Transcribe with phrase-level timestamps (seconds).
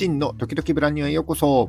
[0.00, 1.68] 真の時々ブランニューへようこそ。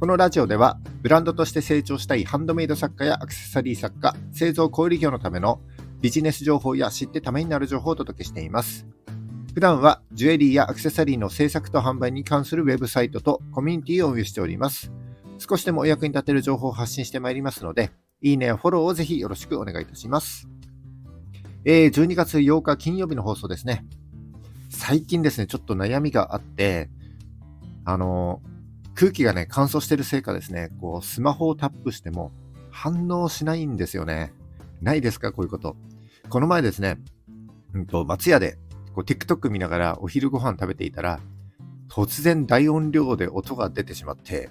[0.00, 5.60] このラジオでは、ブランドとして成長したいハンドメイド作家やアクセサリー作家、製造小売業のための
[6.00, 8.84] ビジネス情報や知ってためになる情報をお届けしています。
[9.54, 14.90] 普段はジュエリーやアクセサリーの制作と販売に関するウェブサイトとコミュニティを運営しております。
[15.38, 20.48] 少しでもお役に立てる情報を発信してまいりますので、いいねやフォローをぜひよろしくお願いいたします。
[21.64, 23.86] えー、12月8日金曜日の放送ですね。
[24.68, 26.90] 最近ですね、ちょっと悩みがあって、
[27.88, 28.42] あの、
[28.94, 32.32] 空気がね、乾燥してるせいかですね、こう、スマホをタップしても
[32.70, 34.34] 反応しないんですよね。
[34.82, 35.74] ないですかこういうこと。
[36.28, 36.98] この前ですね、
[37.72, 38.58] うんと、松屋で、
[38.92, 41.20] こう、TikTok 見ながらお昼ご飯食べていたら、
[41.88, 44.50] 突然大音量で音が出てしまって、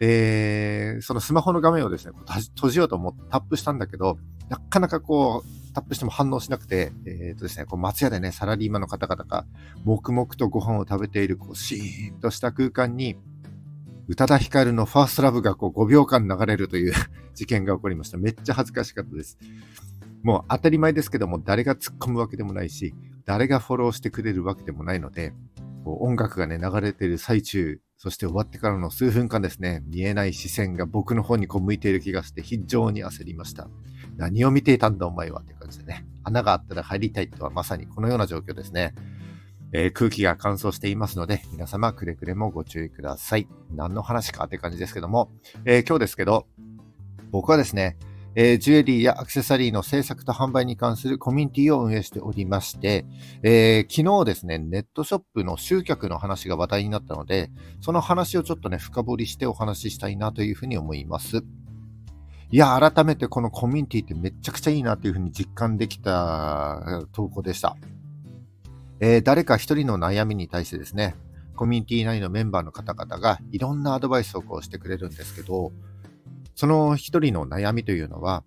[0.00, 2.12] えー、そのスマホの画面をですね、
[2.54, 4.16] 閉じようと思ってタップしたんだけど、
[4.48, 9.46] なかなかこう、タップしても反応しなくて、えっ、ー、とですね、こう松屋でね、サラリーマンの方々が
[9.84, 13.16] 黙々とご飯を食べている、こう、シーンとした空間に、
[14.08, 16.92] 宇多田ヒカルのファーストラブがこう5秒間流れるという
[17.34, 18.18] 事件が起こりました。
[18.18, 19.38] めっちゃ恥ずかしかったです。
[20.22, 25.32] もう当たり前ですけども、誰が突っ込むわけでもないし、誰がフォローしてくれるわけでもないので、
[25.84, 33.68] こう音楽がね、流れている最中、そして終わってからの数分間ですね、見えない視線が僕の方にこう向いている気がして非常に焦りました。
[34.20, 36.04] 何を見ていたんだお前はって感じでね。
[36.24, 38.94] 穴があったら入りたいとはまさにこのような状況ですね。
[39.72, 43.48] えー、空気が乾燥していますので、皆様くれぐれもご注意ください。
[43.74, 45.32] 何の話かって感じですけども、
[45.64, 46.46] えー、今日ですけど、
[47.30, 47.96] 僕はですね、
[48.34, 53.06] えー、ジュエリーやアクセサリーの制作と販売に関するコミュニティを運営しておりまして、
[53.42, 61.42] えー、昨日ですね、ネットショップの集客の話が話題になったので、その話をちょっとね、深掘りしてお話ししたいなというふうに思います。
[62.52, 67.76] いや、改めてこのコミュニティってめちゃくちゃいいなというふうに実感できた投稿でした。
[68.98, 71.14] えー、誰か一人の悩みに対してですね、
[71.54, 75.72] コミュニティ内のメンバーの方々がいろんなアドバイスをこうしてくれるんですけど、
[76.56, 78.42] その一人の悩みというのは、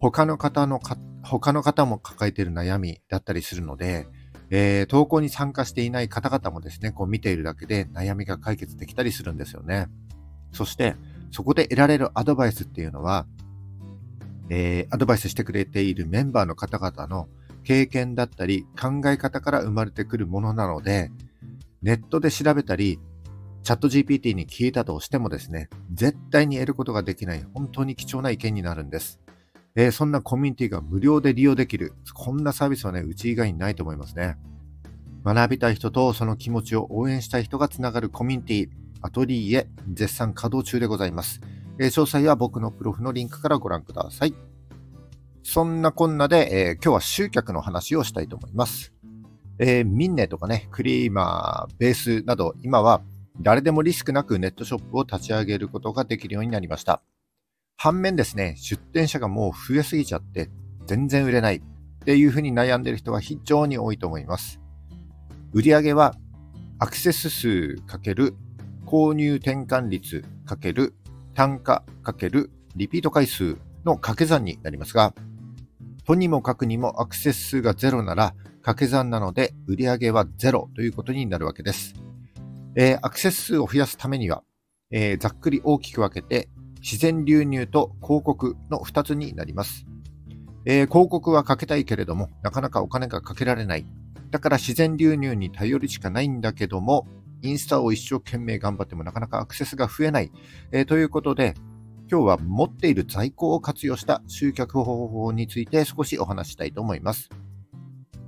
[0.00, 4.06] 他の方のか、他の方も抱えている悩みだったりするので、
[4.48, 9.88] えー、投稿に参加していない方々もですね、こう見ているだけで悩みが解決できたりするんですよね。
[10.52, 10.96] そして、
[11.30, 13.26] そこで得られるアドバイスっていうのは、
[14.48, 17.28] えー、アドバイスしてくれているメンバーの方々の
[17.64, 21.10] 経験だったり考え方から生まれてくるものなので、
[21.82, 23.00] ネットで調べたり、
[23.62, 29.20] チャット GPT に聞いたとしてもですね、絶対に得ることができない本当に貴重な意見になるんです。
[29.74, 34.36] えー、そんなコミュニティが無料で利用できる、こんなサービスはね、うち以外にないと思いますね。
[35.24, 38.68] 学びたい人とその気持ちを応援したい人がつながるコミュニティ、
[39.06, 41.40] アトリエ絶賛稼働中でございます。
[41.78, 44.34] え、詳細は僕のプロフのリンクからご覧ください。
[45.44, 48.92] そんなこんなで、えー、今日は集客の話をしたいと思います。
[49.60, 53.00] えー、ミンネとかね、クリーマー、ベースなど、今は
[53.40, 57.00] 誰でもリスクなくネットショップを立ち上げることができるようになりました。
[57.76, 60.50] 反面ですね、出店者がもう増えすぎちゃって
[60.86, 61.62] 全然売れないっ
[62.04, 64.60] ていうふうに悩んでる人は非常に多いと思います。
[65.52, 66.16] 売上は
[66.80, 68.34] アクセス数かける
[68.86, 70.94] 購入転換率かける
[71.34, 75.14] 単価かけるリピート回数の掛け算になりますが、
[76.06, 81.94] とにもかくにもアクセス数がゼロなら掛け算なので売上はゼロということになるわけです。
[82.76, 84.44] えー、アクセス数を増やすためには、
[84.90, 86.48] えー、ざっくり大きく分けて
[86.80, 89.86] 自然流入と広告の2つになります。
[90.64, 93.86] えー、広告はかけたいけれども、なかなかお金がかけられない。
[94.30, 97.06] だから自然流入に頼るしかないんだけども、
[97.46, 100.30] インスタを一生懸命頑張ってもなかなかアクセスが増えない。
[100.72, 101.54] えー、ということで、
[102.10, 107.30] 今日は持っている在庫を活用した集客方法について少しお話したいと思います。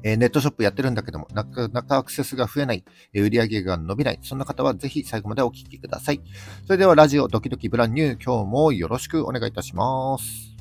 [0.03, 6.21] えー、ネットショップやってるんだけども、なかなかアクセスが増えない、えー、売上が伸びない、そんな方はぜひ最後までお聞きください。
[6.65, 10.57] それではラジオドキドキブランニュー、今日もよろしくお願いいたします。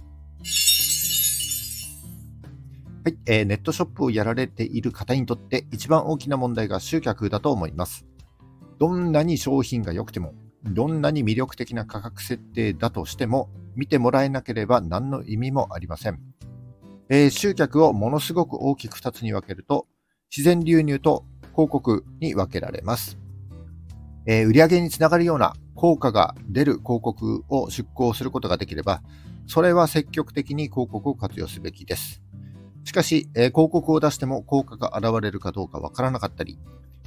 [3.04, 8.06] はい、えー、ネットショップをやられている方にとって一番大きな問題が集客だと思います。
[8.80, 10.34] どんなに商品が良くても、
[10.64, 16.20] どんなに魅力的な価格設定だとしても、見てもらえなければ何の意味もありません。
[17.10, 19.88] えー、集客をものすごく大きく2つに分けると、
[20.30, 23.18] 自然流入と広告に分けられます。
[24.26, 29.02] えー、売上につながるような効果が出る広告を出稿することができれば、
[29.48, 32.22] それは積極的に広告を活用すべきです。
[32.88, 36.58] しかし、え、広告を出しても効果が現れるかどうかわからなかったり、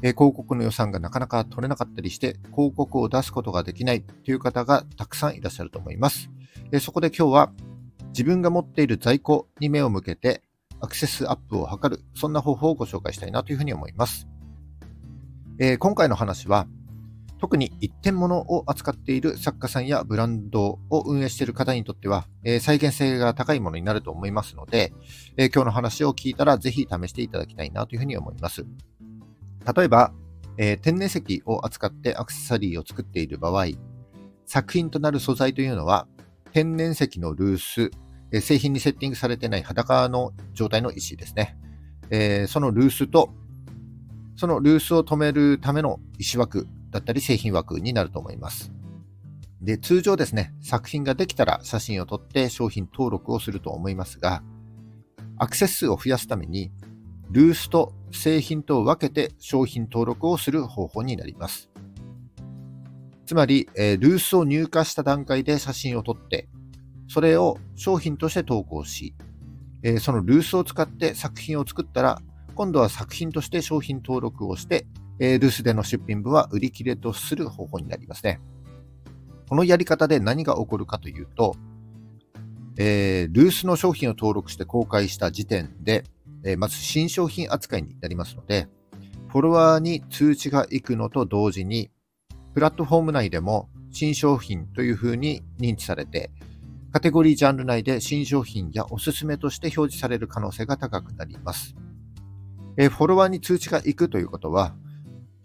[0.02, 6.28] え広告の予算がなかなか取れなかったりして、広告を出すことができないという方がたくさんいらっしゃると思います。
[6.70, 7.52] えそこで今日は
[8.08, 10.42] 自分が持っている在庫に目を向けて
[10.80, 14.28] アクセスアップを図る、そんな方法をご紹介したいなというふうに思います。
[15.58, 16.66] え、今回の話は、
[17.40, 24.92] 特に一点物を扱っている作家さんやブランドを運営している方にとっては、えー、再現性が高いものになると思いますので、
[25.38, 28.66] えー、今日の話を聞いたらぜひ試していただきたいなというふうに思います。
[29.74, 30.12] 例えば、
[30.58, 33.68] えー、天然石を扱ってアクセサリーを作っている場合、
[34.44, 36.06] 作品となる素材というのは、
[36.52, 37.90] 天然石のルース、
[38.32, 41.56] え、製品にセッティングされてない裸の状態の石ですね。
[42.10, 43.30] え、そのルースと、
[44.36, 48.72] そのルースを止めるための石枠だったり製品枠になると思います。
[49.62, 54.42] で、通常ですね、作品ができたら写真を撮って商品登録をすると思いますが、
[55.36, 56.70] アクセス数を増やすために、
[57.30, 61.70] ルースと製品と分けて商品登録をする方法になります。
[63.26, 66.48] つまり、え、ルースを入荷した段階で写真を撮って、
[67.06, 69.14] それを商品として投稿し、
[69.82, 72.20] え、そのルースを使って作品を作ったら、
[72.54, 74.86] 今度は作品として商品登録をして、
[75.20, 78.40] えー、ルースでの出品分は売り切れとする方法になりますね。
[79.48, 81.54] このやり方で何が起こるかというと、
[82.78, 86.04] えー、ルースの商品を登録して公開した時点で、
[86.44, 88.68] えー、まず新商品扱いになりますので、
[89.28, 91.90] フォロワーに通知が行くのと同時に、
[92.54, 96.30] プラットフォーム内でも新商品というふうに認知されて、
[96.92, 101.76] カテゴリージャンル内で新商品やおすすめとして表示される可能性が高くなります。
[102.76, 104.74] えー、フォロワーに通知が行くということは、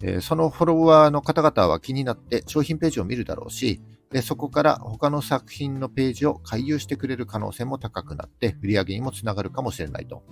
[0.01, 3.81] えそのフォロワーの方々は気になって商品ページを見るだろうし、
[4.21, 10.23] そこから他の作品のページを回遊してくれる可能性も高くなって売り上げにもつながるかもしれないと。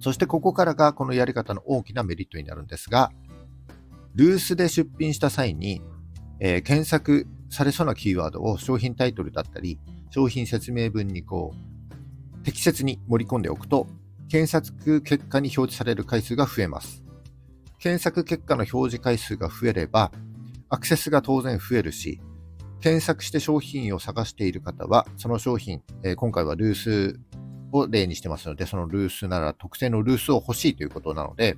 [0.00, 3.12] そしてここからがこのやり方の大きなメリットになるんですが、
[4.14, 5.82] ルースで出品した際に、
[6.40, 9.78] え、検索されそうなキーワードを商品タイトルだったり、
[10.10, 13.86] 商品説明文にこう、適切に盛り込んでおくと、
[14.28, 17.04] 検索結果に表示される回数が増えます。
[17.80, 20.12] 検索結果の表示回数が増えれば、
[20.68, 22.20] アクセスが当然増えるし、
[22.80, 27.18] 検索して商品を探している方は、その商品、えー、今回はルース
[27.72, 31.56] を例にしてますので、そのルースなら特定のルースを欲しいということなので、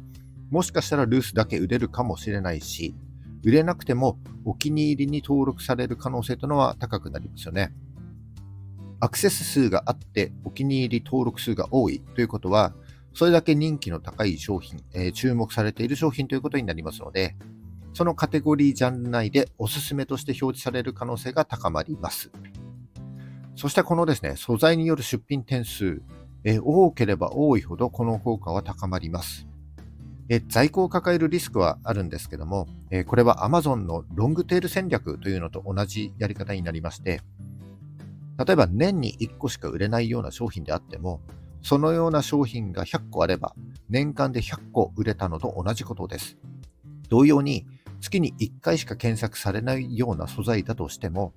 [0.50, 2.94] もしかしたらルースだけ売れるかもしれないし、
[3.44, 7.72] 売れなくてもお気に入りに登録される可能性というのは高くなりますよね。
[9.00, 12.72] アクセス数があってお気に入り登録数が多いということは、
[13.14, 17.36] それだけ人気の高い商品、えー、注目されている商品ということになりますので、
[17.94, 22.30] そのカテゴリージャンル内でおすすめとして表示される可能性が高まります。
[23.54, 26.00] そしてこのですね、素材による出品点数、
[26.44, 29.46] え、多ければ多いほどこの効果は高まります。
[30.28, 37.20] え、在庫を抱えるリスクはあるんですけども、え、これは Amazon のロングテール戦略というのと同じやり方になりまして、
[38.38, 41.20] 例えば年に1個しか売れないような商品であっても、
[41.62, 43.54] そのような商品が100個あれば、
[43.88, 46.36] 年間で100個売れたのと同じことです。
[47.08, 47.66] 同様に、
[48.00, 51.34] 月に1回しか検索されないような素材だとしても、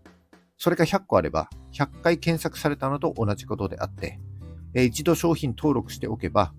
[0.57, 4.19] それが100個あれば、100回検索されたのと同じことであって、
[4.73, 6.53] 一度商品登録しておけば、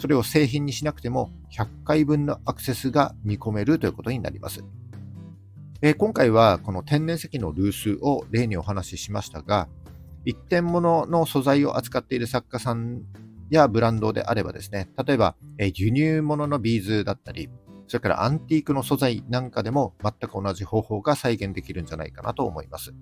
[0.00, 4.64] それを製品にしなくても100回分のアクセスが見込めるということになります。
[5.96, 9.68] 今回はこの天然石のルースを例にお話ししましたが、
[10.24, 13.02] 一点物の素材を扱っている作家さん
[13.50, 17.48] やブランドであればですね、例えば、え輸入物のビーズだったり、
[17.86, 22.92] それからアンティークの素材なんかでも全く同じ方法が再現できるんじゃないかなと思います。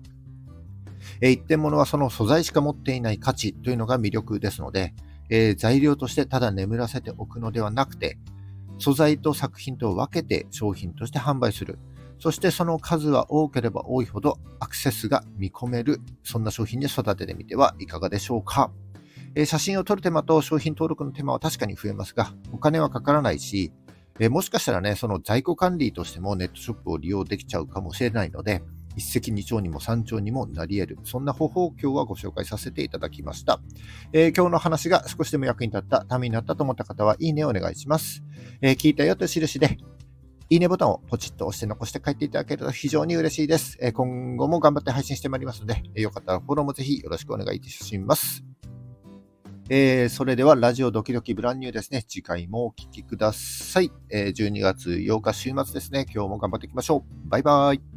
[1.21, 4.93] え一点物はその素材しか持っていない価値というのが魅力ですので、
[5.29, 8.17] えー、材料としてただ眠らせておくのではなくて、
[8.79, 11.79] 素材と作品と分けて商品として販売する。
[12.19, 18.71] そしてその数は多ければ多いほどアクセスが見込める、そんな商品に育ててみてはいかがでしょうか。
[19.35, 23.71] え、写真を撮る手間と商品登録の手間は確かに増えますが、お金はかからないし、
[24.19, 28.63] え、もしかしたらね、その在庫管理としてもネットショップを利用できちゃうかもしれないので、
[28.95, 30.99] 一石二鳥にも三鳥にもなり得る。
[31.03, 33.61] そんな方法を今日はご紹介させていただきました。
[34.11, 38.23] えー、今日の話が少しでも役に立った、ためになったと思った方は、いいねをお願いします。
[38.61, 39.77] えー、聞いたよという印で、
[40.49, 43.77] いいねボタンをポチッと押して残して帰っていただけると非常に嬉しいです。
[43.81, 48.43] え今後も頑張って配信してまいりますので、えよかったらフォローもぜひよろしくお願いいたします。
[49.69, 52.01] えー、それではラジオドキドキブランニューですね。
[52.07, 53.91] 次回もお聴きください。
[54.09, 56.05] え、12月8日週末ですね。
[56.13, 57.29] 今日も頑張っていきましょう。
[57.29, 57.96] バイバイ。